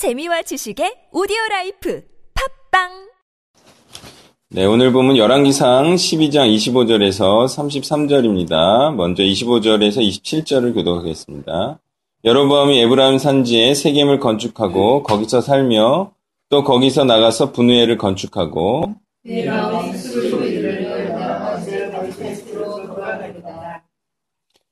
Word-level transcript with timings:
재미와 0.00 0.40
지식의 0.40 1.12
오디오 1.12 1.36
라이프 1.50 2.02
팟빵 2.70 2.88
네, 4.48 4.64
오늘 4.64 4.92
보면 4.92 5.18
열왕기상 5.18 5.94
12장 5.94 6.48
25절에서 6.56 7.44
33절입니다. 7.44 8.94
먼저 8.94 9.22
25절에서 9.22 10.00
27절을 10.00 10.72
교독하겠습니다. 10.72 11.80
여로보암이 12.24 12.80
에브라임 12.80 13.18
산지에 13.18 13.74
세겜을 13.74 14.20
건축하고 14.20 15.02
거기서 15.02 15.42
살며 15.42 16.12
또 16.48 16.64
거기서 16.64 17.04
나가서 17.04 17.52
부느엘을 17.52 17.98
건축하고 17.98 18.94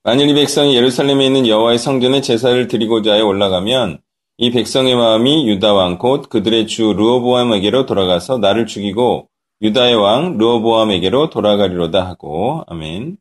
만일 0.04 0.30
이 0.30 0.34
백성이 0.34 0.74
예루살렘에 0.74 1.26
있는 1.26 1.46
여호와의 1.46 1.76
성전에 1.76 2.22
제사를 2.22 2.66
드리고자 2.66 3.12
해 3.12 3.20
올라가면 3.20 4.00
이 4.40 4.52
백성의 4.52 4.94
마음이 4.94 5.48
유다 5.48 5.72
왕 5.72 5.98
곧 5.98 6.28
그들의 6.28 6.68
주 6.68 6.92
르호보암에게로 6.92 7.86
돌아가서 7.86 8.38
나를 8.38 8.66
죽이고 8.66 9.28
유다의 9.62 9.96
왕 9.96 10.38
르호보암에게로 10.38 11.30
돌아가리로다 11.30 12.06
하고 12.06 12.62
아멘. 12.68 13.16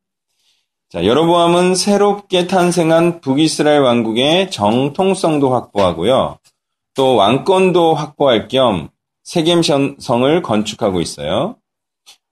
자, 0.90 1.04
여로보암은 1.04 1.74
새롭게 1.74 2.46
탄생한 2.46 3.22
북이스라엘 3.22 3.82
왕국의 3.82 4.52
정통성도 4.52 5.52
확보하고요. 5.52 6.38
또 6.94 7.16
왕권도 7.16 7.96
확보할 7.96 8.48
겸 8.48 8.90
세겜성을 9.24 10.42
건축하고 10.44 11.02
있어요. 11.02 11.56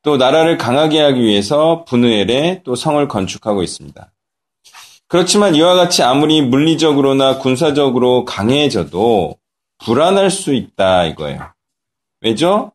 또 0.03 0.17
나라를 0.17 0.57
강하게 0.57 1.01
하기 1.01 1.21
위해서 1.21 1.83
분우엘에 1.85 2.61
또 2.63 2.75
성을 2.75 3.05
건축하고 3.07 3.63
있습니다. 3.63 4.11
그렇지만 5.15 5.55
이와 5.55 5.75
같이 5.75 6.03
아무리 6.03 6.41
물리적으로나 6.41 7.37
군사적으로 7.37 8.25
강해져도 8.25 9.37
불안할 9.77 10.29
수 10.29 10.53
있다 10.53 11.05
이거예요. 11.05 11.53
왜죠? 12.19 12.73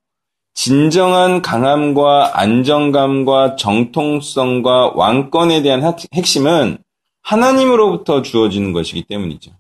진정한 0.54 1.42
강함과 1.42 2.40
안정감과 2.40 3.56
정통성과 3.56 4.92
왕권에 4.94 5.60
대한 5.60 5.82
핵심은 6.14 6.78
하나님으로부터 7.20 8.22
주어지는 8.22 8.72
것이기 8.72 9.02
때문이죠. 9.02 9.50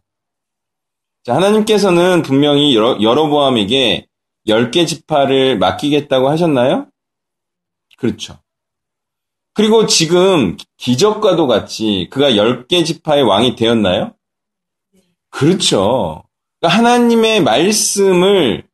자, 1.22 1.34
하나님께서는 1.34 2.22
분명히 2.22 2.74
여로보암에게 2.74 4.06
10개 4.48 4.86
지파를 4.86 5.58
맡기겠다고 5.58 6.30
하셨나요? 6.30 6.86
그렇죠. 7.98 8.38
그리고 9.52 9.86
지금 9.86 10.56
기적과도 10.76 11.46
같이 11.46 12.08
그가 12.10 12.30
10개 12.30 12.84
지파의 12.84 13.22
왕이 13.22 13.56
되었나요? 13.56 14.14
그렇죠. 15.30 16.22
그러니까 16.60 16.78
하나님의 16.78 17.42
말씀을 17.42 18.64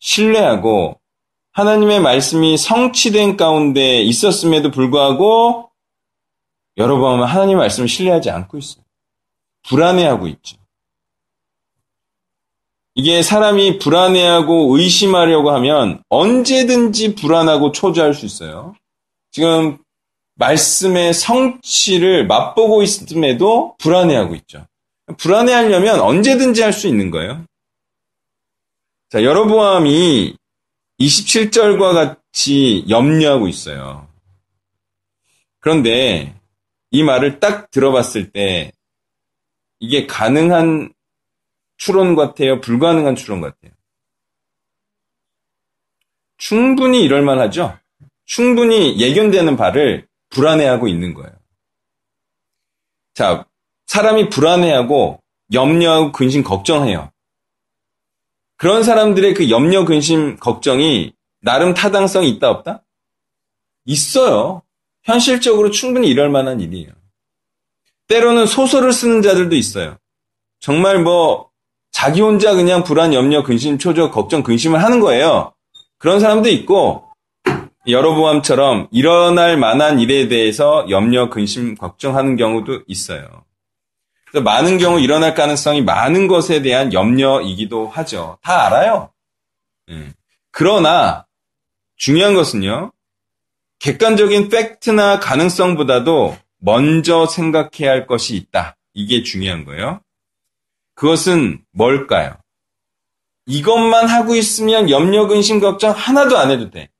신뢰하고 0.00 1.00
하나님의 1.52 2.00
말씀이 2.00 2.56
성취된 2.56 3.36
가운데 3.36 4.00
있었음에도 4.02 4.70
불구하고 4.70 5.70
여러분 6.76 7.22
하나님의 7.22 7.56
말씀을 7.56 7.88
신뢰하지 7.88 8.30
않고 8.30 8.58
있어요. 8.58 8.84
불안해하고 9.68 10.28
있죠. 10.28 10.56
이게 12.94 13.22
사람이 13.22 13.78
불안해하고 13.78 14.76
의심하려고 14.76 15.50
하면 15.52 16.02
언제든지 16.08 17.14
불안하고 17.14 17.72
초조할 17.72 18.14
수 18.14 18.26
있어요. 18.26 18.74
지금 19.30 19.78
말씀의 20.38 21.14
성취를 21.14 22.26
맛보고 22.26 22.82
있음에도 22.82 23.76
불안해하고 23.78 24.34
있죠. 24.36 24.66
불안해하려면 25.18 26.00
언제든지 26.00 26.62
할 26.62 26.72
수 26.72 26.86
있는 26.86 27.10
거예요. 27.10 27.44
자, 29.10 29.22
여로보암이 29.22 30.36
27절과 31.00 31.92
같이 31.94 32.84
염려하고 32.88 33.48
있어요. 33.48 34.08
그런데 35.60 36.34
이 36.90 37.02
말을 37.02 37.40
딱 37.40 37.70
들어봤을 37.70 38.30
때 38.30 38.72
이게 39.80 40.06
가능한 40.06 40.92
추론 41.76 42.14
같아요? 42.16 42.60
불가능한 42.60 43.16
추론 43.16 43.40
같아요? 43.40 43.72
충분히 46.36 47.02
이럴 47.02 47.22
만하죠? 47.22 47.78
충분히 48.24 48.98
예견되는 49.00 49.56
바를 49.56 50.07
불안해하고 50.30 50.88
있는 50.88 51.14
거예요. 51.14 51.32
자, 53.14 53.46
사람이 53.86 54.28
불안해하고 54.28 55.20
염려하고 55.52 56.12
근심 56.12 56.42
걱정해요. 56.42 57.10
그런 58.56 58.82
사람들의 58.82 59.34
그 59.34 59.50
염려, 59.50 59.84
근심, 59.84 60.36
걱정이 60.36 61.12
나름 61.40 61.74
타당성이 61.74 62.28
있다 62.30 62.50
없다? 62.50 62.84
있어요. 63.84 64.62
현실적으로 65.04 65.70
충분히 65.70 66.08
이럴 66.08 66.28
만한 66.28 66.60
일이에요. 66.60 66.92
때로는 68.08 68.46
소설을 68.46 68.92
쓰는 68.92 69.22
자들도 69.22 69.54
있어요. 69.54 69.96
정말 70.60 71.02
뭐 71.02 71.50
자기 71.92 72.20
혼자 72.20 72.54
그냥 72.54 72.84
불안, 72.84 73.14
염려, 73.14 73.42
근심, 73.42 73.78
초조, 73.78 74.10
걱정, 74.10 74.42
근심을 74.42 74.82
하는 74.82 75.00
거예요. 75.00 75.54
그런 75.98 76.20
사람도 76.20 76.48
있고 76.50 77.07
여러보암처럼 77.88 78.88
일어날 78.90 79.56
만한 79.56 79.98
일에 80.00 80.28
대해서 80.28 80.86
염려, 80.90 81.30
근심, 81.30 81.74
걱정하는 81.74 82.36
경우도 82.36 82.82
있어요. 82.86 83.44
그래서 84.26 84.42
많은 84.44 84.78
경우 84.78 85.00
일어날 85.00 85.34
가능성이 85.34 85.82
많은 85.82 86.28
것에 86.28 86.60
대한 86.60 86.92
염려이기도 86.92 87.88
하죠. 87.88 88.38
다 88.42 88.66
알아요. 88.66 89.10
네. 89.86 90.12
그러나 90.50 91.26
중요한 91.96 92.34
것은요. 92.34 92.92
객관적인 93.78 94.48
팩트나 94.48 95.20
가능성보다도 95.20 96.36
먼저 96.58 97.26
생각해야 97.26 97.90
할 97.90 98.06
것이 98.06 98.36
있다. 98.36 98.76
이게 98.92 99.22
중요한 99.22 99.64
거예요. 99.64 100.00
그것은 100.94 101.64
뭘까요? 101.70 102.36
이것만 103.46 104.08
하고 104.08 104.34
있으면 104.34 104.90
염려, 104.90 105.26
근심, 105.26 105.60
걱정 105.60 105.92
하나도 105.92 106.36
안 106.36 106.50
해도 106.50 106.70
돼. 106.70 106.90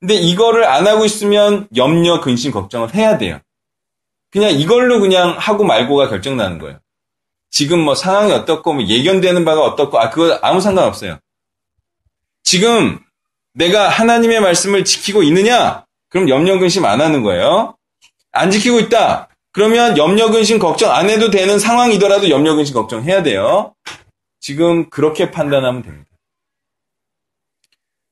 근데 0.00 0.14
이거를 0.14 0.64
안 0.64 0.86
하고 0.86 1.04
있으면 1.04 1.68
염려, 1.74 2.20
근심, 2.20 2.52
걱정을 2.52 2.94
해야 2.94 3.18
돼요. 3.18 3.40
그냥 4.30 4.50
이걸로 4.50 5.00
그냥 5.00 5.36
하고 5.38 5.64
말고가 5.64 6.08
결정나는 6.08 6.58
거예요. 6.58 6.78
지금 7.50 7.80
뭐 7.80 7.94
상황이 7.94 8.32
어떻고 8.32 8.74
뭐 8.74 8.84
예견되는 8.84 9.44
바가 9.44 9.62
어떻고 9.62 9.98
아 9.98 10.10
그거 10.10 10.38
아무 10.42 10.60
상관없어요. 10.60 11.18
지금 12.42 12.98
내가 13.54 13.88
하나님의 13.88 14.40
말씀을 14.40 14.84
지키고 14.84 15.22
있느냐? 15.24 15.84
그럼 16.10 16.28
염려 16.28 16.58
근심 16.58 16.84
안 16.84 17.00
하는 17.00 17.22
거예요. 17.22 17.76
안 18.32 18.50
지키고 18.50 18.78
있다. 18.80 19.28
그러면 19.52 19.96
염려 19.98 20.30
근심 20.30 20.58
걱정 20.58 20.92
안 20.92 21.10
해도 21.10 21.30
되는 21.30 21.58
상황이더라도 21.58 22.30
염려 22.30 22.54
근심 22.54 22.74
걱정 22.74 23.02
해야 23.02 23.22
돼요. 23.22 23.74
지금 24.40 24.88
그렇게 24.90 25.30
판단하면 25.30 25.82
됩니다. 25.82 26.07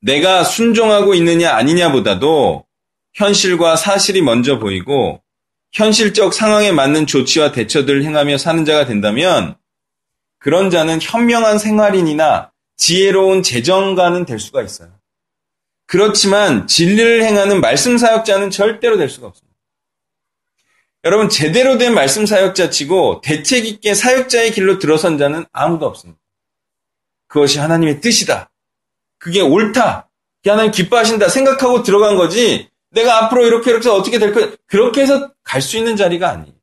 내가 0.01 0.43
순종하고 0.43 1.13
있느냐 1.15 1.53
아니냐보다도 1.55 2.65
현실과 3.13 3.75
사실이 3.75 4.21
먼저 4.21 4.59
보이고 4.59 5.21
현실적 5.73 6.33
상황에 6.33 6.71
맞는 6.71 7.07
조치와 7.07 7.51
대처들을 7.51 8.03
행하며 8.03 8.37
사는 8.37 8.63
자가 8.63 8.85
된다면 8.85 9.55
그런 10.39 10.69
자는 10.69 10.99
현명한 11.01 11.57
생활인이나 11.57 12.51
지혜로운 12.77 13.41
재정가는 13.41 14.25
될 14.25 14.39
수가 14.39 14.61
있어요. 14.61 14.91
그렇지만 15.87 16.67
진리를 16.67 17.23
행하는 17.23 17.59
말씀 17.59 17.97
사역자는 17.97 18.51
절대로 18.51 18.97
될 18.97 19.09
수가 19.09 19.27
없습니다. 19.27 19.47
여러분 21.03 21.29
제대로 21.29 21.77
된 21.77 21.93
말씀 21.93 22.25
사역자 22.25 22.69
치고 22.69 23.21
대책 23.21 23.65
있게 23.65 23.93
사역자의 23.93 24.51
길로 24.51 24.77
들어선 24.77 25.17
자는 25.17 25.45
아무도 25.51 25.85
없습니다. 25.85 26.19
그것이 27.27 27.59
하나님의 27.59 28.01
뜻이다. 28.01 28.49
그게 29.27 29.41
옳다. 29.41 30.07
하나님 30.45 30.71
기뻐하신다 30.71 31.27
생각하고 31.27 31.83
들어간 31.83 32.15
거지 32.15 32.69
내가 32.91 33.25
앞으로 33.25 33.45
이렇게 33.45 33.71
이렇게 33.71 33.89
어떻게 33.89 34.19
될 34.19 34.33
거야. 34.33 34.51
그렇게 34.65 35.01
해서 35.01 35.33
갈 35.43 35.61
수 35.61 35.77
있는 35.77 35.97
자리가 35.97 36.29
아니에요. 36.29 36.53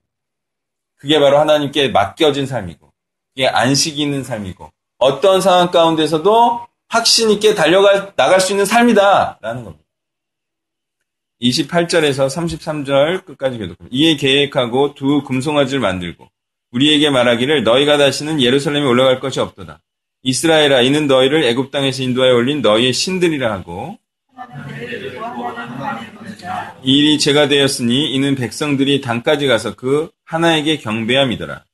그게 0.97 1.21
바로 1.21 1.39
하나님께 1.39 1.89
맡겨진 1.89 2.47
삶이고, 2.47 2.91
그게 3.35 3.47
안식이 3.47 4.01
있는 4.01 4.25
삶이고, 4.25 4.73
어떤 4.97 5.43
상황 5.43 5.71
가운데서도 5.71 6.67
확신 6.89 7.31
있게 7.31 7.55
달려가, 7.55 8.15
나갈 8.15 8.41
수 8.41 8.53
있는 8.53 8.65
삶이다. 8.65 9.41
라는 9.43 9.65
겁니다. 9.65 9.85
28절에서 11.43 12.29
33절 12.29 13.27
끝까지 13.27 13.59
교독합니다. 13.59 13.89
이에 13.91 14.17
계획하고 14.17 14.95
두 14.95 15.23
금송아지를 15.25 15.81
만들고, 15.81 16.27
우리에게 16.71 17.11
말하기를 17.11 17.65
너희가 17.65 17.99
다시는 17.99 18.41
예루살렘에 18.41 18.87
올라갈 18.87 19.21
것이 19.21 19.41
없도다. 19.41 19.83
이스라엘아 20.25 20.81
이는 20.81 21.07
너희를 21.07 21.45
애굽 21.45 21.71
땅에서 21.71 22.03
인도하여 22.03 22.35
올린 22.35 22.63
너희의 22.63 22.93
신들이라 22.95 23.53
하고 23.53 23.99
이 26.83 26.99
일이 26.99 27.19
제가 27.19 27.49
되었으니 27.49 28.13
이는 28.15 28.35
백성들이 28.35 29.01
단까지 29.03 29.47
가서 29.47 29.75
그 29.77 30.11
하나에게 30.25 30.79
경배함이더라. 30.79 31.65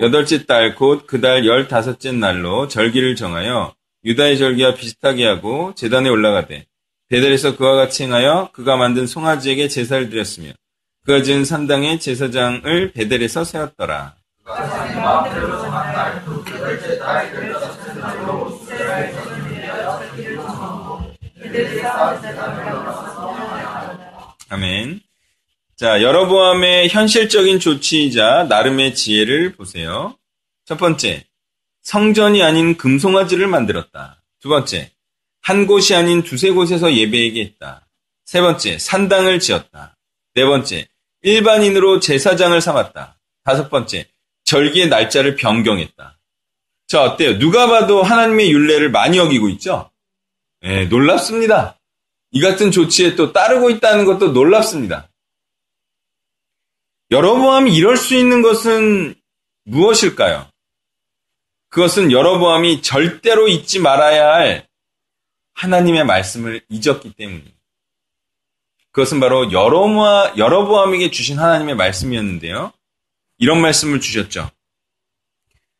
여덟째 0.00 0.46
달 0.46 0.74
곧 0.74 1.06
그 1.06 1.20
달 1.20 1.46
열다섯째 1.46 2.12
날로 2.12 2.66
절기를 2.66 3.14
정하여 3.14 3.74
유다의 4.04 4.38
절기와 4.38 4.74
비슷하게 4.74 5.24
하고 5.26 5.72
재단에 5.76 6.08
올라가되 6.08 6.66
베델에서 7.08 7.56
그와 7.56 7.76
같이 7.76 8.04
행하여 8.04 8.50
그가 8.52 8.76
만든 8.76 9.06
송아지에게 9.06 9.68
제사를 9.68 10.08
드렸으며 10.10 10.50
지은 11.04 11.44
산당의 11.44 11.98
제사장을 11.98 12.92
베델에서 12.92 13.42
세웠더라. 13.42 14.14
아멘. 24.48 25.00
자, 25.74 26.02
여러보암의 26.02 26.88
현실적인 26.90 27.58
조치이자 27.58 28.44
나름의 28.48 28.94
지혜를 28.94 29.56
보세요. 29.56 30.16
첫 30.64 30.78
번째, 30.78 31.24
성전이 31.82 32.44
아닌 32.44 32.76
금송아지를 32.76 33.48
만들었다. 33.48 34.22
두 34.40 34.48
번째, 34.48 34.92
한 35.40 35.66
곳이 35.66 35.96
아닌 35.96 36.22
두세 36.22 36.50
곳에서 36.50 36.92
예배에게 36.92 37.40
했다. 37.40 37.88
세 38.24 38.40
번째, 38.40 38.78
산당을 38.78 39.40
지었다. 39.40 39.96
네 40.34 40.44
번째, 40.44 40.86
일반인으로 41.22 42.00
제사장을 42.00 42.60
삼았다. 42.60 43.18
다섯 43.44 43.70
번째, 43.70 44.08
절기의 44.44 44.88
날짜를 44.88 45.36
변경했다. 45.36 46.18
자, 46.86 47.02
어때요? 47.02 47.38
누가 47.38 47.68
봐도 47.68 48.02
하나님의 48.02 48.52
윤례를 48.52 48.90
많이 48.90 49.18
어기고 49.18 49.48
있죠? 49.50 49.90
네, 50.60 50.84
놀랍습니다. 50.86 51.78
이 52.32 52.40
같은 52.40 52.70
조치에 52.70 53.14
또 53.14 53.32
따르고 53.32 53.70
있다는 53.70 54.04
것도 54.04 54.32
놀랍습니다. 54.32 55.08
여러보암이 57.10 57.74
이럴 57.74 57.96
수 57.96 58.14
있는 58.14 58.42
것은 58.42 59.14
무엇일까요? 59.64 60.48
그것은 61.68 62.10
여러보암이 62.10 62.82
절대로 62.82 63.48
잊지 63.48 63.80
말아야 63.80 64.34
할 64.34 64.66
하나님의 65.54 66.04
말씀을 66.04 66.62
잊었기 66.68 67.14
때문입니다. 67.14 67.61
그것은 68.92 69.20
바로 69.20 69.50
여러모아, 69.50 70.34
여러보암에게 70.36 71.10
주신 71.10 71.38
하나님의 71.38 71.74
말씀이었는데요. 71.76 72.72
이런 73.38 73.60
말씀을 73.60 74.00
주셨죠. 74.00 74.50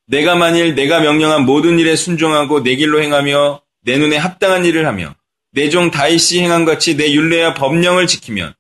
내가 0.06 0.35
만일 0.35 0.75
내가 0.75 1.00
명령한 1.00 1.44
모든 1.44 1.79
일에 1.79 1.94
순종하고 1.94 2.62
내 2.62 2.75
길로 2.76 3.03
행하며 3.03 3.62
내 3.82 3.99
눈에 3.99 4.17
합당한 4.17 4.64
일을 4.64 4.87
하며 4.87 5.14
내 5.53 5.69
종 5.69 5.91
다윗이 5.91 6.41
행한 6.41 6.64
같이 6.64 6.97
내 6.97 7.12
율례와 7.12 7.55
법령을 7.55 8.06
지키면 8.06 8.55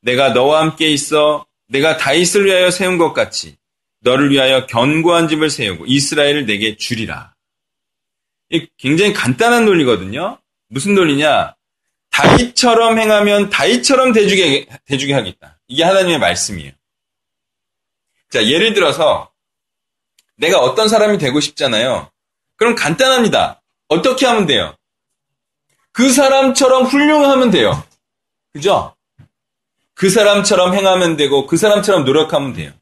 내가 0.00 0.30
너와 0.30 0.62
함께 0.62 0.88
있어 0.88 1.46
내가 1.68 1.98
다윗을 1.98 2.46
위하여 2.46 2.70
세운 2.70 2.96
것 2.96 3.12
같이 3.12 3.56
너를 4.00 4.30
위하여 4.30 4.66
견고한 4.66 5.28
집을 5.28 5.50
세우고 5.50 5.84
이스라엘을 5.86 6.46
내게 6.46 6.76
주리라. 6.76 7.34
굉장히 8.78 9.12
간단한 9.12 9.66
논리거든요. 9.66 10.38
무슨 10.68 10.94
논리냐? 10.94 11.54
다윗처럼 12.18 12.98
행하면 12.98 13.48
다윗처럼 13.48 14.12
대주게, 14.12 14.66
대주게 14.86 15.14
하겠다. 15.14 15.60
이게 15.68 15.84
하나님의 15.84 16.18
말씀이에요. 16.18 16.72
자, 18.30 18.44
예를 18.44 18.74
들어서 18.74 19.30
내가 20.36 20.58
어떤 20.58 20.88
사람이 20.88 21.18
되고 21.18 21.38
싶잖아요. 21.38 22.10
그럼 22.56 22.74
간단합니다. 22.74 23.62
어떻게 23.86 24.26
하면 24.26 24.46
돼요? 24.46 24.74
그 25.92 26.10
사람처럼 26.10 26.86
훌륭하면 26.86 27.50
돼요. 27.50 27.84
그죠? 28.52 28.96
그 29.94 30.10
사람처럼 30.10 30.74
행하면 30.74 31.16
되고 31.16 31.46
그 31.46 31.56
사람처럼 31.56 32.04
노력하면 32.04 32.52
돼요. 32.52 32.72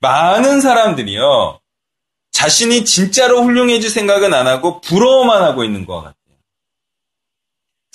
많은 0.00 0.60
사람들이요. 0.60 1.60
자신이 2.32 2.84
진짜로 2.84 3.42
훌륭해질 3.42 3.90
생각은 3.90 4.34
안 4.34 4.48
하고 4.48 4.80
부러워만 4.80 5.42
하고 5.42 5.64
있는 5.64 5.86
것 5.86 5.96
같아요. 5.96 6.16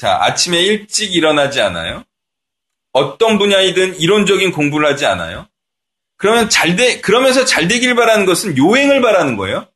자, 0.02 0.18
아침에 0.20 0.60
일찍 0.60 1.14
일어나지 1.14 1.62
않아요? 1.62 2.04
어떤 2.92 3.38
분야이든 3.38 4.00
이론적인 4.00 4.52
공부를 4.52 4.90
하지 4.90 5.06
않아요? 5.06 5.48
그러면 6.18 6.50
잘 6.50 6.76
돼, 6.76 7.02
그러면서 7.02 7.46
잘 7.46 7.68
되길 7.68 7.94
바라는 7.94 8.26
것은 8.26 8.58
요행을 8.58 9.00
바라는 9.00 9.38
거예요? 9.38 9.68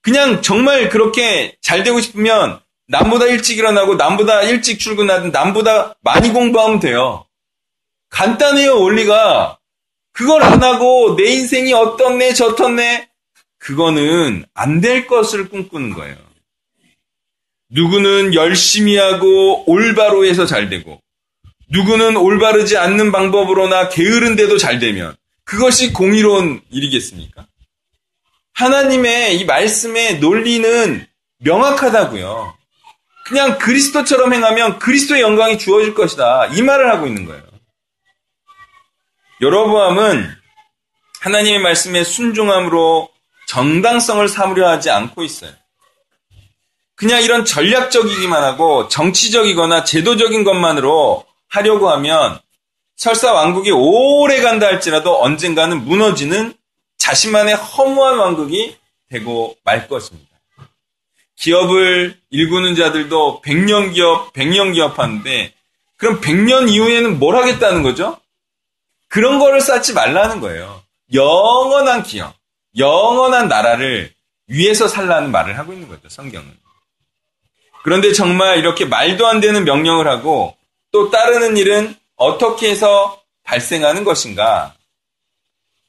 그냥 0.00 0.40
정말 0.40 0.88
그렇게 0.88 1.58
잘 1.60 1.82
되고 1.82 2.00
싶으면 2.00 2.58
남보다 2.86 3.26
일찍 3.26 3.58
일어나고 3.58 3.96
남보다 3.96 4.44
일찍 4.44 4.80
출근하든 4.80 5.30
남보다 5.30 5.96
많이 6.00 6.30
공부하면 6.30 6.80
돼요. 6.80 7.26
간단해요, 8.08 8.80
원리가. 8.80 9.58
그걸 10.14 10.42
안 10.42 10.62
하고 10.62 11.16
내 11.16 11.24
인생이 11.26 11.74
어떻네, 11.74 12.32
저떻네. 12.32 13.10
그거는 13.58 14.46
안 14.54 14.80
될 14.80 15.06
것을 15.06 15.50
꿈꾸는 15.50 15.92
거예요. 15.92 16.29
누구는 17.70 18.34
열심히 18.34 18.96
하고 18.96 19.68
올바로 19.70 20.24
해서 20.24 20.46
잘 20.46 20.68
되고, 20.68 21.00
누구는 21.70 22.16
올바르지 22.16 22.76
않는 22.76 23.12
방법으로나 23.12 23.88
게으른데도 23.88 24.58
잘 24.58 24.78
되면, 24.78 25.14
그것이 25.44 25.92
공의로운 25.92 26.60
일이겠습니까? 26.70 27.46
하나님의 28.54 29.38
이 29.38 29.44
말씀의 29.44 30.18
논리는 30.18 31.06
명확하다고요. 31.38 32.56
그냥 33.26 33.58
그리스도처럼 33.58 34.34
행하면 34.34 34.78
그리스도의 34.78 35.22
영광이 35.22 35.58
주어질 35.58 35.94
것이다. 35.94 36.46
이 36.46 36.62
말을 36.62 36.90
하고 36.90 37.06
있는 37.06 37.24
거예요. 37.24 37.42
여로보암은 39.40 40.36
하나님의 41.20 41.60
말씀에 41.60 42.04
순종함으로 42.04 43.08
정당성을 43.46 44.28
삼으려 44.28 44.68
하지 44.68 44.90
않고 44.90 45.22
있어요. 45.22 45.52
그냥 47.00 47.22
이런 47.22 47.46
전략적이기만 47.46 48.44
하고 48.44 48.86
정치적이거나 48.88 49.84
제도적인 49.84 50.44
것만으로 50.44 51.24
하려고 51.48 51.88
하면 51.88 52.38
설사 52.94 53.32
왕국이 53.32 53.70
오래 53.70 54.42
간다 54.42 54.66
할지라도 54.66 55.22
언젠가는 55.22 55.82
무너지는 55.82 56.52
자신만의 56.98 57.54
허무한 57.54 58.18
왕국이 58.18 58.76
되고 59.08 59.56
말 59.64 59.88
것입니다. 59.88 60.28
기업을 61.36 62.20
일구는 62.28 62.74
자들도 62.74 63.40
100년 63.46 63.94
기업, 63.94 64.34
100년 64.34 64.74
기업 64.74 64.98
하는데 64.98 65.54
그럼 65.96 66.20
100년 66.20 66.68
이후에는 66.68 67.18
뭘 67.18 67.34
하겠다는 67.34 67.82
거죠? 67.82 68.18
그런 69.08 69.38
거를 69.38 69.62
쌓지 69.62 69.94
말라는 69.94 70.42
거예요. 70.42 70.82
영원한 71.14 72.02
기업, 72.02 72.34
영원한 72.76 73.48
나라를 73.48 74.12
위해서 74.48 74.86
살라는 74.86 75.30
말을 75.30 75.56
하고 75.56 75.72
있는 75.72 75.88
거죠, 75.88 76.10
성경은. 76.10 76.60
그런데 77.82 78.12
정말 78.12 78.58
이렇게 78.58 78.84
말도 78.84 79.26
안 79.26 79.40
되는 79.40 79.64
명령을 79.64 80.06
하고 80.08 80.56
또 80.92 81.10
따르는 81.10 81.56
일은 81.56 81.94
어떻게 82.16 82.70
해서 82.70 83.20
발생하는 83.44 84.04
것인가? 84.04 84.74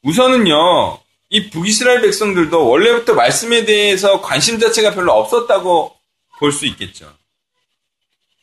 우선은요, 0.02 0.98
이 1.30 1.50
북이스라엘 1.50 2.00
백성들도 2.02 2.68
원래부터 2.68 3.14
말씀에 3.14 3.64
대해서 3.64 4.20
관심 4.20 4.58
자체가 4.58 4.94
별로 4.94 5.12
없었다고 5.12 5.94
볼 6.38 6.52
수 6.52 6.66
있겠죠. 6.66 7.12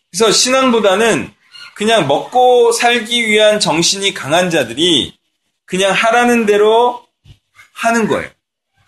그래서 0.09 0.31
신앙보다는 0.31 1.33
그냥 1.75 2.07
먹고 2.07 2.71
살기 2.71 3.27
위한 3.27 3.59
정신이 3.59 4.13
강한 4.13 4.49
자들이 4.49 5.13
그냥 5.65 5.91
하라는 5.91 6.45
대로 6.45 7.05
하는 7.73 8.07
거예요. 8.07 8.29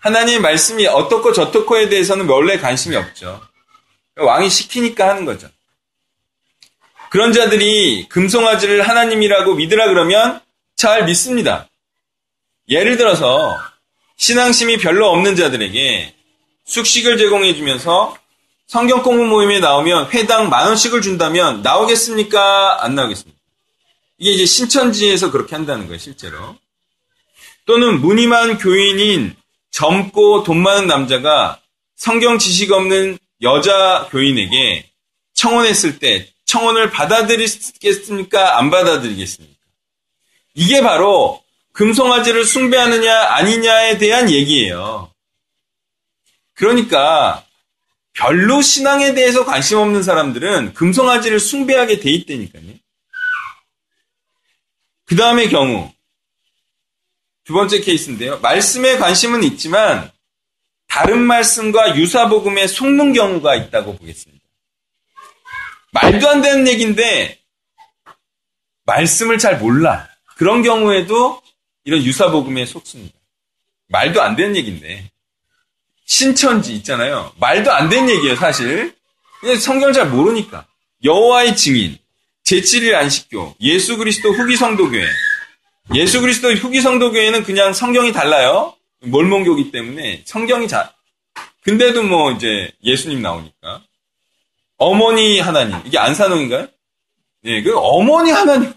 하나님의 0.00 0.40
말씀이 0.40 0.86
어떻고 0.86 1.32
저떻고에 1.32 1.88
대해서는 1.88 2.28
원래 2.28 2.58
관심이 2.58 2.96
없죠. 2.96 3.40
왕이 4.24 4.50
시키니까 4.50 5.08
하는 5.08 5.24
거죠. 5.24 5.48
그런 7.10 7.32
자들이 7.32 8.08
금송아지를 8.08 8.88
하나님이라고 8.88 9.54
믿으라 9.54 9.88
그러면 9.88 10.40
잘 10.76 11.04
믿습니다. 11.04 11.68
예를 12.68 12.96
들어서 12.96 13.58
신앙심이 14.16 14.78
별로 14.78 15.10
없는 15.10 15.36
자들에게 15.36 16.14
숙식을 16.64 17.18
제공해 17.18 17.54
주면서 17.54 18.16
성경 18.66 19.02
공부 19.02 19.24
모임에 19.24 19.60
나오면 19.60 20.10
회당 20.12 20.48
만 20.48 20.68
원씩을 20.68 21.02
준다면 21.02 21.62
나오겠습니까? 21.62 22.82
안 22.82 22.94
나오겠습니까? 22.94 23.38
이게 24.18 24.30
이제 24.32 24.46
신천지에서 24.46 25.30
그렇게 25.30 25.54
한다는 25.54 25.86
거예요, 25.86 25.98
실제로. 25.98 26.56
또는 27.66 28.00
무늬만 28.00 28.58
교인인 28.58 29.36
젊고 29.70 30.44
돈 30.44 30.62
많은 30.62 30.86
남자가 30.86 31.60
성경 31.96 32.38
지식 32.38 32.72
없는 32.72 33.18
여자 33.42 34.08
교인에게 34.10 34.88
청혼했을 35.34 35.98
때 35.98 36.32
청혼을 36.44 36.90
받아들이겠습니까? 36.90 38.58
안 38.58 38.70
받아들이겠습니까? 38.70 39.58
이게 40.54 40.82
바로 40.82 41.42
금송아지를 41.72 42.44
숭배하느냐 42.44 43.12
아니냐에 43.12 43.98
대한 43.98 44.30
얘기예요. 44.30 45.10
그러니까 46.54 47.44
별로 48.12 48.60
신앙에 48.60 49.14
대해서 49.14 49.44
관심 49.44 49.78
없는 49.78 50.02
사람들은 50.02 50.74
금송아지를 50.74 51.40
숭배하게 51.40 52.00
돼 52.00 52.10
있다니까요. 52.10 52.74
그 55.06 55.16
다음의 55.16 55.48
경우 55.48 55.92
두 57.44 57.54
번째 57.54 57.80
케이스인데요. 57.80 58.38
말씀에 58.40 58.98
관심은 58.98 59.42
있지만 59.44 60.11
다른 60.92 61.22
말씀과 61.22 61.96
유사 61.96 62.28
복음에 62.28 62.66
속는 62.66 63.14
경우가 63.14 63.54
있다고 63.54 63.96
보겠습니다. 63.96 64.44
말도 65.92 66.28
안 66.28 66.42
되는 66.42 66.68
얘기인데 66.68 67.38
말씀을 68.84 69.38
잘 69.38 69.56
몰라. 69.56 70.06
그런 70.36 70.62
경우에도 70.62 71.40
이런 71.84 72.02
유사 72.02 72.30
복음에 72.30 72.66
속습니다. 72.66 73.18
말도 73.88 74.20
안 74.20 74.36
되는 74.36 74.54
얘기인데 74.54 75.10
신천지 76.04 76.74
있잖아요. 76.74 77.32
말도 77.40 77.72
안 77.72 77.88
되는 77.88 78.10
얘기예요, 78.10 78.36
사실. 78.36 78.94
성경을 79.62 79.94
잘 79.94 80.10
모르니까. 80.10 80.66
여호와의 81.04 81.56
증인, 81.56 81.96
제7일 82.44 82.94
안식교, 82.96 83.56
예수 83.62 83.96
그리스도 83.96 84.30
후기 84.34 84.56
성도교회. 84.56 85.06
예수 85.94 86.20
그리스도 86.20 86.52
후기 86.52 86.82
성도교회는 86.82 87.44
그냥 87.44 87.72
성경이 87.72 88.12
달라요. 88.12 88.76
몰몬교기 89.02 89.70
때문에 89.70 90.22
성경이 90.24 90.68
자. 90.68 90.94
근데도 91.62 92.02
뭐 92.02 92.32
이제 92.32 92.72
예수님 92.82 93.22
나오니까. 93.22 93.82
어머니 94.78 95.40
하나님. 95.40 95.76
이게 95.84 95.98
안산홍인가요? 95.98 96.68
예, 97.44 97.62
그 97.62 97.76
어머니 97.78 98.30
하나님. 98.30 98.72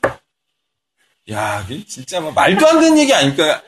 야, 1.31 1.65
진짜 1.87 2.19
뭐 2.19 2.31
말도 2.31 2.67
안 2.67 2.79
되는 2.79 2.97
얘기 2.99 3.13
아닐까. 3.13 3.61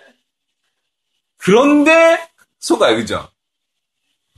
그런데 1.37 2.19
속아요, 2.59 2.97
그죠? 2.97 3.29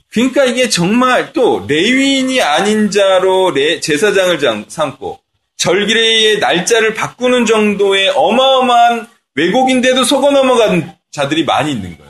그러니까 0.08 0.44
이게 0.44 0.68
정말 0.68 1.32
또 1.32 1.64
레위인이 1.68 2.40
아닌 2.42 2.90
자로 2.90 3.54
제사장을 3.80 4.38
삼고 4.68 5.20
절기의 5.56 6.38
날짜를 6.38 6.94
바꾸는 6.94 7.46
정도의 7.46 8.08
어마어마한 8.16 9.08
왜곡인데도 9.34 10.04
속아 10.04 10.30
넘어간 10.30 10.96
자들이 11.10 11.44
많이 11.44 11.72
있는 11.72 11.96
거예요. 11.96 12.09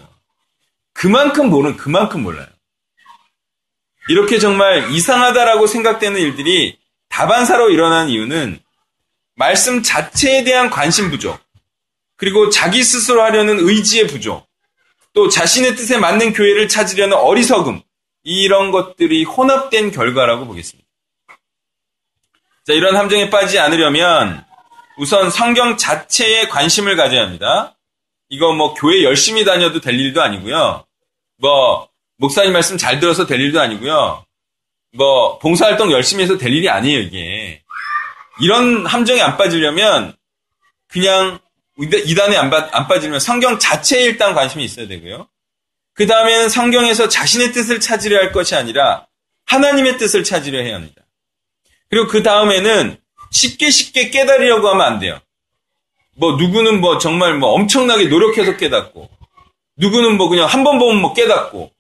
그만큼 1.01 1.49
모르는 1.49 1.79
그만큼 1.79 2.23
몰라요. 2.23 2.47
이렇게 4.11 4.39
정말 4.39 4.91
이상하다라고 4.91 5.67
생각되는 5.67 6.21
일들이 6.21 6.79
다반사로 7.09 7.71
일어난 7.71 8.11
이유는 8.11 8.61
말씀 9.35 9.83
자체에 9.83 10.45
대한 10.45 10.69
관심 10.69 11.11
부족, 11.11 11.41
그리고 12.19 12.51
자기 12.51 12.83
스스로 12.83 13.23
하려는 13.23 13.61
의지의 13.61 14.09
부족, 14.09 14.47
또 15.15 15.31
자신의 15.31 15.75
뜻에 15.75 15.97
맞는 15.97 16.35
교회를 16.35 16.69
찾으려는 16.69 17.17
어리석음, 17.17 17.81
이런 18.23 18.71
것들이 18.71 19.25
혼합된 19.25 19.93
결과라고 19.93 20.47
보겠습니다. 20.47 20.87
자, 22.67 22.75
이런 22.75 22.95
함정에 22.95 23.31
빠지지 23.31 23.59
않으려면 23.59 24.45
우선 24.99 25.31
성경 25.31 25.79
자체에 25.79 26.49
관심을 26.49 26.97
가져야 26.97 27.23
합니다. 27.23 27.79
이거 28.29 28.53
뭐 28.53 28.75
교회 28.75 29.03
열심히 29.03 29.47
다녀도 29.47 29.81
될 29.81 29.99
일도 29.99 30.21
아니고요. 30.21 30.85
뭐 31.41 31.89
목사님 32.19 32.53
말씀 32.53 32.77
잘 32.77 33.01
들어서 33.01 33.27
될 33.27 33.41
일도 33.41 33.61
아니고요. 33.61 34.25
뭐 34.97 35.39
봉사활동 35.39 35.91
열심히 35.91 36.25
해서 36.25 36.37
될 36.37 36.53
일이 36.53 36.69
아니에요, 36.69 37.01
이게. 37.01 37.63
이런 38.41 38.87
함정에 38.87 39.21
안 39.21 39.37
빠지려면 39.37 40.15
그냥 40.89 41.39
이단에 41.79 42.37
안, 42.37 42.53
안 42.53 42.89
빠지려면 42.89 43.21
성경 43.21 43.59
자체에 43.59 44.03
일단 44.03 44.35
관심이 44.35 44.65
있어야 44.65 44.87
되고요. 44.87 45.29
그 45.95 46.07
다음에는 46.07 46.49
성경에서 46.49 47.09
자신의 47.09 47.53
뜻을 47.53 47.81
찾으려 47.81 48.19
할 48.19 48.33
것이 48.33 48.55
아니라 48.55 49.07
하나님의 49.47 49.99
뜻을 49.99 50.25
찾으려 50.25 50.61
해야 50.61 50.77
합니다. 50.77 51.03
그리고 51.89 52.07
그 52.07 52.23
다음에는 52.23 52.97
쉽게 53.31 53.71
쉽게 53.71 54.11
깨달으려고 54.11 54.69
하면 54.69 54.87
안 54.87 54.99
돼요. 54.99 55.21
뭐 56.17 56.37
누구는 56.37 56.81
뭐 56.81 56.99
정말 56.99 57.35
뭐 57.35 57.51
엄청나게 57.53 58.07
노력해서 58.07 58.57
깨닫고 58.57 59.09
누구는 59.81 60.17
뭐 60.17 60.29
그냥 60.29 60.47
한 60.47 60.63
번 60.63 60.79
보면 60.79 61.01
뭐 61.01 61.15
깨닫고 61.15 61.73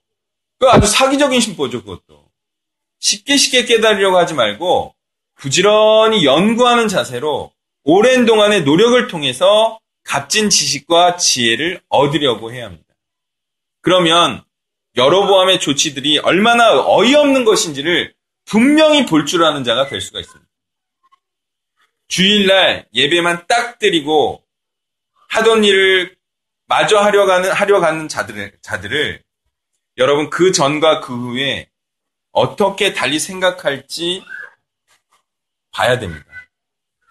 그 0.58 0.68
아주 0.68 0.86
사기적인 0.86 1.40
심보죠 1.40 1.82
그것도 1.84 2.28
쉽게 2.98 3.36
쉽게 3.36 3.64
깨달으려고 3.66 4.18
하지 4.18 4.34
말고 4.34 4.94
부지런히 5.36 6.24
연구하는 6.24 6.88
자세로 6.88 7.52
오랜 7.84 8.26
동안의 8.26 8.62
노력을 8.64 9.06
통해서 9.08 9.78
값진 10.04 10.50
지식과 10.50 11.16
지혜를 11.16 11.80
얻으려고 11.88 12.52
해야 12.52 12.66
합니다. 12.66 12.84
그러면 13.80 14.42
여러보암의 14.96 15.60
조치들이 15.60 16.18
얼마나 16.18 16.78
어이없는 16.86 17.44
것인지를 17.44 18.12
분명히 18.44 19.06
볼 19.06 19.24
줄 19.24 19.44
아는 19.44 19.64
자가 19.64 19.86
될 19.88 20.00
수가 20.00 20.20
있습니다. 20.20 20.50
주일날 22.08 22.88
예배만 22.92 23.46
딱 23.46 23.78
드리고 23.78 24.42
하던 25.28 25.64
일을 25.64 26.16
마저 26.70 26.98
하려 27.00 27.26
가는 27.26 27.50
하려 27.50 27.80
가는 27.80 28.06
자들을 28.06 28.58
자들을 28.62 29.24
여러분 29.98 30.30
그 30.30 30.52
전과 30.52 31.00
그 31.00 31.12
후에 31.12 31.68
어떻게 32.30 32.92
달리 32.92 33.18
생각할지 33.18 34.22
봐야 35.72 35.98
됩니다. 35.98 36.26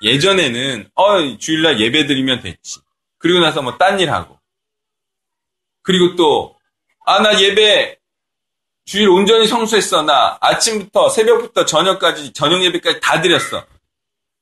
예전에는 0.02 0.90
어 0.96 1.38
주일날 1.38 1.82
예배 1.82 2.08
드리면 2.08 2.40
됐지. 2.40 2.80
그리고 3.18 3.40
나서 3.40 3.62
뭐 3.62 3.78
딴 3.78 4.00
일 4.00 4.10
하고. 4.10 4.40
그리고 5.82 6.16
또 6.16 6.58
아, 7.06 7.20
나 7.20 7.38
예배 7.38 7.98
주일 8.86 9.10
온전히 9.10 9.46
성수했어. 9.46 10.04
나 10.04 10.38
아침부터 10.40 11.10
새벽부터 11.10 11.66
저녁까지 11.66 12.32
저녁 12.32 12.64
예배까지 12.64 13.02
다 13.02 13.20
드렸어. 13.22 13.68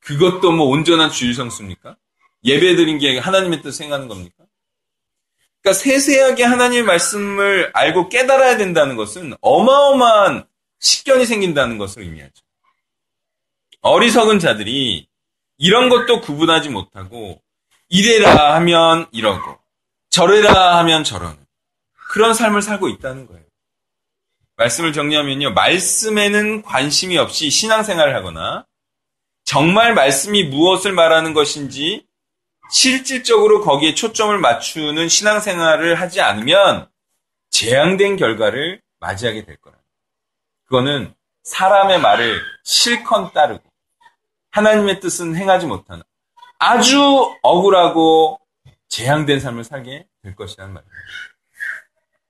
그것도 0.02 0.52
뭐 0.52 0.68
온전한 0.68 1.10
주일 1.10 1.34
성수입니까? 1.34 1.98
예배 2.44 2.76
드린 2.76 3.00
게 3.00 3.18
하나님의 3.18 3.64
뜻을 3.64 3.72
생각하는 3.72 4.08
겁니까? 4.08 4.37
그러니까 5.68 5.74
세세하게 5.74 6.44
하나님의 6.46 6.84
말씀을 6.84 7.72
알고 7.74 8.08
깨달아야 8.08 8.56
된다는 8.56 8.96
것은 8.96 9.34
어마어마한 9.42 10.48
식견이 10.80 11.26
생긴다는 11.26 11.78
것을 11.78 12.04
의미하죠. 12.04 12.32
어리석은 13.82 14.40
자들이 14.40 15.08
이런 15.58 15.90
것도 15.90 16.22
구분하지 16.22 16.70
못하고 16.70 17.42
이래라 17.90 18.56
하면 18.56 19.08
이러고 19.12 19.58
저래라 20.10 20.78
하면 20.80 21.04
저러는 21.04 21.38
그런 22.12 22.34
삶을 22.34 22.62
살고 22.62 22.88
있다는 22.88 23.28
거예요. 23.28 23.44
말씀을 24.56 24.94
정리하면요. 24.94 25.52
말씀에는 25.52 26.62
관심이 26.62 27.18
없이 27.18 27.50
신앙생활을 27.50 28.16
하거나 28.16 28.66
정말 29.44 29.94
말씀이 29.94 30.46
무엇을 30.46 30.94
말하는 30.94 31.34
것인지 31.34 32.07
실질적으로 32.70 33.62
거기에 33.62 33.94
초점을 33.94 34.38
맞추는 34.38 35.10
신앙생활을 35.10 35.96
하지 35.96 36.22
않으면 36.22 36.90
재앙된 37.50 38.18
결과를 38.18 38.82
맞이하게 39.00 39.46
될 39.46 39.58
거라. 39.58 39.78
그거는 40.66 41.14
사람의 41.44 42.02
말을 42.02 42.42
실컷 42.64 43.32
따르고 43.32 43.64
하나님의 44.52 45.00
뜻은 45.00 45.36
행하지 45.36 45.66
못하는 45.66 46.04
아주 46.60 47.34
억울하고 47.42 48.40
재앙된 48.90 49.40
삶을 49.40 49.64
살게 49.64 50.08
될 50.24 50.36
것이라는 50.36 50.74
말입니다. 50.74 50.98